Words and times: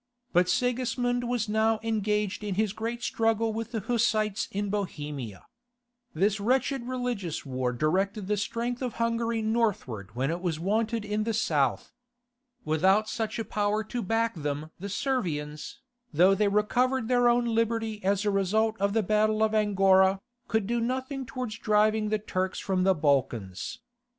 But 0.33 0.49
Sigismund 0.49 1.29
was 1.29 1.47
now 1.47 1.79
engaged 1.83 2.43
in 2.43 2.55
his 2.55 2.73
great 2.73 3.03
struggle 3.03 3.53
with 3.53 3.69
the 3.71 3.81
Hussites 3.81 4.47
in 4.49 4.71
Bohemia. 4.71 5.45
This 6.15 6.39
wretched 6.39 6.87
religious 6.87 7.45
war 7.45 7.71
directed 7.71 8.25
the 8.25 8.35
strength 8.35 8.81
of 8.81 8.93
Hungary 8.93 9.43
northward 9.43 10.15
when 10.15 10.31
it 10.31 10.41
was 10.41 10.59
wanted 10.59 11.05
in 11.05 11.23
the 11.23 11.35
south. 11.35 11.91
Without 12.65 13.07
such 13.09 13.37
a 13.37 13.45
power 13.45 13.83
to 13.83 14.01
back 14.01 14.33
them 14.33 14.71
the 14.79 14.89
Servians, 14.89 15.81
though 16.11 16.33
they 16.33 16.47
recovered 16.47 17.07
their 17.07 17.29
own 17.29 17.45
liberty 17.45 18.03
as 18.03 18.25
a 18.25 18.31
result 18.31 18.75
of 18.81 18.93
the 18.93 19.03
battle 19.03 19.43
of 19.43 19.53
Angora, 19.53 20.19
could 20.47 20.65
do 20.65 20.79
nothing 20.79 21.27
towards 21.27 21.59
driving 21.59 22.09
the 22.09 22.17
Turks 22.17 22.57
from 22.57 22.85
the 22.85 22.95
Balkans. 22.95 23.77